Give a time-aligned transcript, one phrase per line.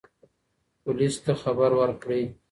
[0.83, 2.23] پولیس ته خبر ورکړئ.